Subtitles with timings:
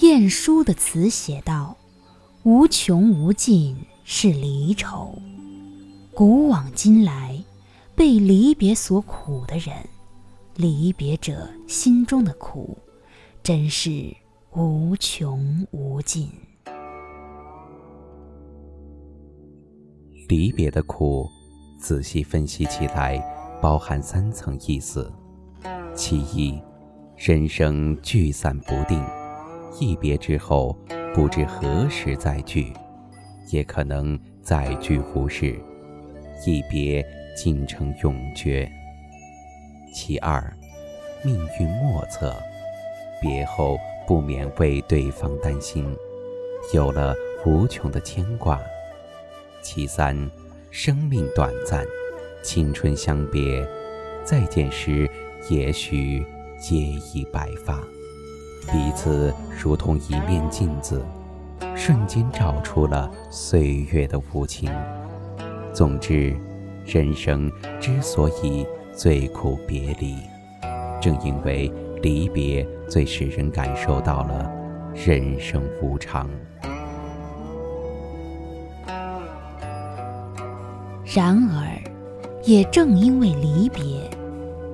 [0.00, 1.76] 晏殊的词写道
[2.44, 5.18] ：“无穷无尽是离愁，
[6.12, 7.42] 古往今来，
[7.94, 9.74] 被离别所苦的人，
[10.56, 12.76] 离别者心中的苦，
[13.42, 14.14] 真是
[14.52, 16.28] 无穷无尽。
[20.28, 21.28] 离别的苦，
[21.78, 23.22] 仔细分析起来，
[23.60, 25.12] 包含三层意思：
[25.94, 26.60] 其一，
[27.16, 29.04] 人生聚散不定。”
[29.80, 30.78] 一别之后，
[31.12, 32.72] 不知何时再聚，
[33.50, 35.60] 也可能再聚无时。
[36.46, 37.04] 一别
[37.36, 38.70] 竟成永绝。
[39.92, 40.40] 其二，
[41.24, 42.32] 命运莫测，
[43.20, 45.84] 别后不免为对方担心，
[46.72, 47.12] 有了
[47.44, 48.60] 无穷的牵挂。
[49.64, 50.14] 其三，
[50.70, 51.82] 生命短暂，
[52.42, 53.66] 青春相别，
[54.22, 55.10] 再见时
[55.48, 56.22] 也许
[56.60, 57.82] 皆已白发。
[58.70, 61.02] 彼此如同一面镜子，
[61.74, 64.70] 瞬间照出了岁月的无情。
[65.72, 66.36] 总之，
[66.84, 70.18] 人生之所以最苦别离，
[71.00, 74.52] 正因为离别最使人感受到了
[74.94, 76.28] 人生无常。
[81.14, 81.80] 然而，
[82.42, 84.10] 也正因为离别，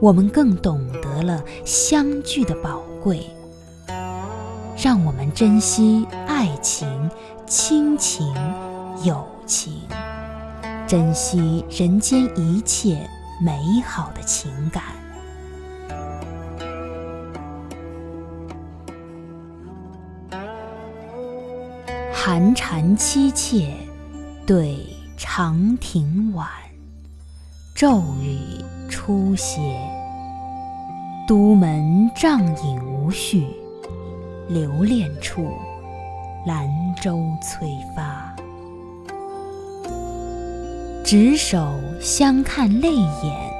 [0.00, 3.20] 我们更懂得了相聚的宝贵。
[4.82, 7.10] 让我们珍惜爱情、
[7.46, 8.26] 亲情、
[9.04, 9.82] 友情，
[10.86, 13.06] 珍惜人间一切
[13.44, 14.82] 美好的情感。
[22.14, 23.74] 寒蝉凄切，
[24.46, 24.78] 对
[25.22, 26.48] 长亭晚，
[27.74, 28.38] 骤雨
[28.88, 29.60] 初歇，
[31.28, 33.46] 都门帐饮无绪。
[34.48, 35.46] 留恋处，
[36.46, 36.66] 兰
[37.02, 38.34] 舟催发。
[41.04, 41.70] 执手
[42.00, 43.52] 相看泪眼，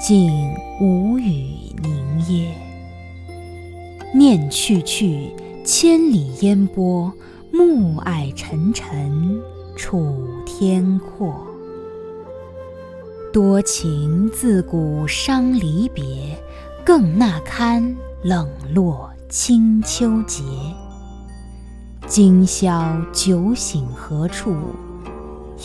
[0.00, 2.54] 竟无语凝噎。
[4.14, 5.34] 念去去，
[5.64, 7.12] 千里烟波，
[7.52, 9.42] 暮霭沉沉
[9.82, 11.34] 楚天阔。
[13.32, 16.38] 多情自古伤离别，
[16.84, 19.10] 更那堪冷落。
[19.30, 20.42] 清秋节，
[22.06, 24.54] 今宵酒醒何处？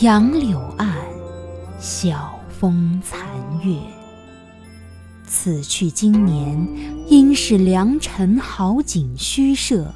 [0.00, 0.96] 杨柳岸，
[1.78, 3.20] 晓风残
[3.62, 3.76] 月。
[5.26, 6.66] 此去经年，
[7.08, 9.92] 应是良辰好景虚设。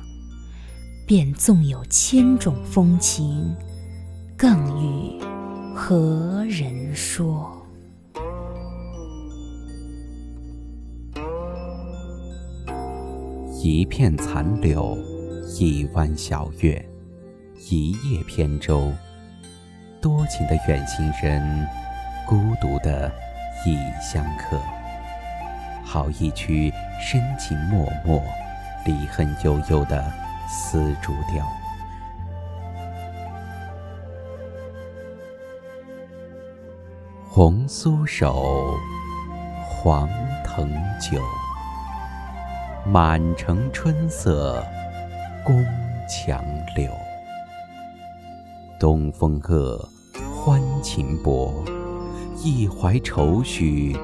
[1.07, 3.55] 便纵有千种风情，
[4.41, 5.23] 更与
[5.75, 7.55] 何人说？
[13.63, 14.97] 一片残柳，
[15.59, 16.83] 一弯小月，
[17.69, 18.91] 一叶扁舟，
[20.01, 21.69] 多情的远行人，
[22.27, 23.13] 孤独的
[23.67, 24.59] 异乡客。
[25.85, 27.77] 好一曲深情脉
[28.07, 28.19] 脉、
[28.87, 30.11] 离恨悠悠的
[30.49, 31.47] 丝竹调。
[37.33, 38.75] 红酥手，
[39.63, 40.09] 黄
[40.45, 40.69] 藤
[41.01, 41.23] 酒。
[42.85, 44.61] 满城春色
[45.45, 45.65] 宫
[46.09, 46.91] 墙柳，
[48.81, 49.89] 东风恶，
[50.35, 51.65] 欢情薄，
[52.43, 53.97] 一怀愁绪，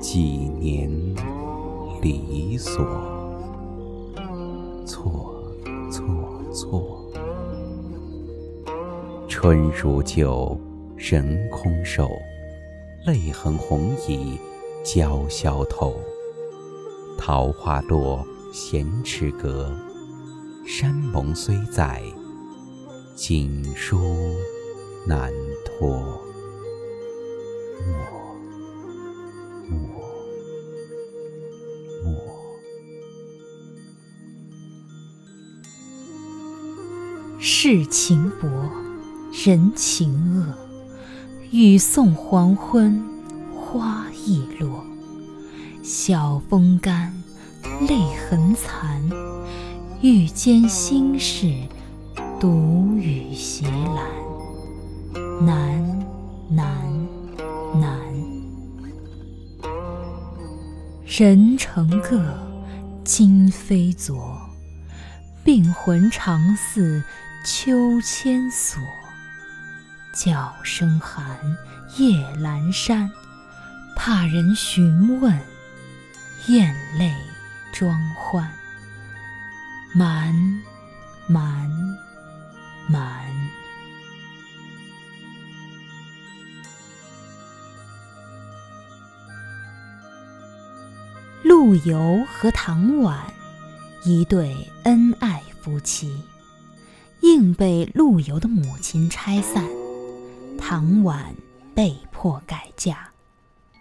[0.00, 0.20] 几
[0.58, 0.90] 年
[2.02, 2.84] 离索。
[4.84, 5.32] 错
[5.92, 6.02] 错
[6.52, 7.08] 错，
[9.28, 10.58] 春如旧，
[10.96, 12.10] 人空瘦，
[13.04, 14.38] 泪痕红浥
[14.82, 16.00] 鲛绡透。
[17.18, 19.70] 桃花落，闲池阁。
[20.66, 22.02] 山盟虽在，
[23.14, 24.00] 锦书
[25.06, 25.30] 难
[25.64, 26.18] 托。
[27.86, 27.96] 莫，
[29.68, 29.78] 莫，
[32.02, 32.16] 莫。
[37.38, 38.48] 世情薄，
[39.44, 40.10] 人情
[40.40, 40.65] 恶。
[41.52, 43.02] 雨送黄昏，
[43.54, 44.84] 花易落。
[45.82, 47.12] 晓风干，
[47.88, 47.96] 泪
[48.28, 49.00] 痕残。
[50.02, 51.54] 欲笺心事，
[52.40, 55.44] 独语斜阑。
[55.44, 56.06] 难，
[56.50, 56.66] 难，
[57.80, 57.98] 难。
[61.06, 62.20] 人成各，
[63.04, 64.36] 今非昨。
[65.44, 67.04] 病魂常似
[67.44, 68.82] 秋千索。
[70.16, 71.26] 叫声寒，
[71.98, 73.12] 夜阑珊，
[73.94, 75.38] 怕人询问，
[76.46, 77.14] 咽泪
[77.70, 78.50] 装欢。
[79.94, 80.34] 满，
[81.26, 81.70] 满，
[82.88, 83.26] 满。
[91.44, 93.18] 陆游和唐婉，
[94.02, 96.22] 一对恩爱夫妻，
[97.20, 99.62] 硬被陆游的母亲拆散。
[100.58, 101.34] 唐婉
[101.74, 103.08] 被迫改嫁。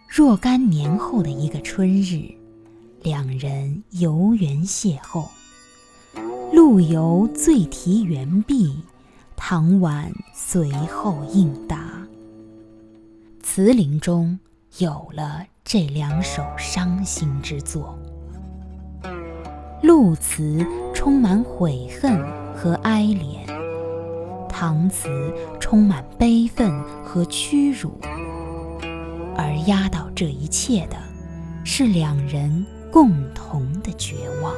[0.07, 2.33] 若干年后的一个春日，
[3.01, 5.27] 两人游园邂逅。
[6.54, 8.77] 陆游醉题园壁，
[9.36, 12.06] 唐婉随后应答。
[13.42, 14.39] 词林中
[14.78, 17.98] 有了这两首伤心之作。
[19.81, 22.19] 陆词充满悔恨
[22.56, 23.65] 和哀怜。
[24.57, 25.10] 唐词
[25.60, 28.00] 充满悲愤和屈辱，
[29.36, 30.96] 而压倒这一切的，
[31.66, 34.54] 是两人共同的绝望。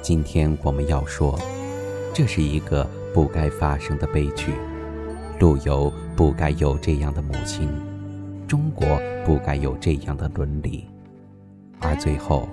[0.00, 1.38] 今天我们要说，
[2.14, 4.54] 这是一个不该发生的悲剧。
[5.38, 7.68] 陆游不该有这样的母亲。
[8.50, 10.84] 中国不该有这样的伦理，
[11.78, 12.48] 而最后，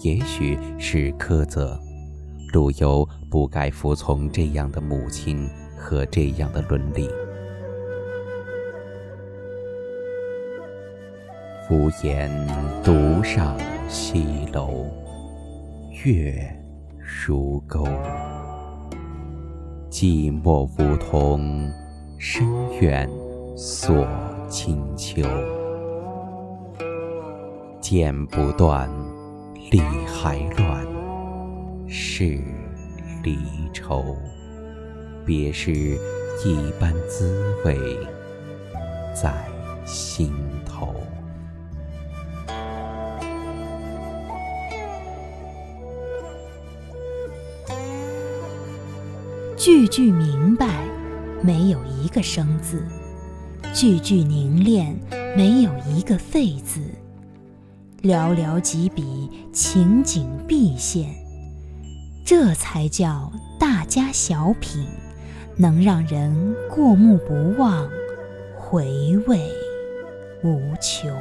[0.00, 1.78] 也许是苛责，
[2.54, 5.46] 陆游不该服从这样的母亲
[5.76, 7.06] 和这样的伦理。
[11.70, 12.30] 无言
[12.82, 13.58] 独上
[13.90, 14.86] 西楼，
[16.02, 16.50] 月
[17.26, 17.86] 如钩。
[19.90, 21.70] 寂寞梧桐
[22.18, 22.46] 深
[22.80, 23.06] 院
[23.54, 24.08] 锁。
[24.48, 25.22] 清秋，
[27.80, 28.88] 剪不断，
[29.72, 30.86] 理还乱，
[31.88, 32.40] 是
[33.24, 33.36] 离
[33.72, 34.16] 愁。
[35.24, 37.76] 别是一般滋味
[39.12, 39.34] 在
[39.84, 40.32] 心
[40.64, 40.94] 头。
[49.56, 50.68] 句句明白，
[51.42, 52.86] 没有一个生字。
[53.76, 54.98] 句句凝练，
[55.36, 56.80] 没有一个废字；
[58.00, 61.14] 寥寥几笔，情景毕现。
[62.24, 63.30] 这才叫
[63.60, 64.86] 大家小品，
[65.58, 67.86] 能让人过目不忘，
[68.58, 69.42] 回味
[70.42, 71.14] 无穷。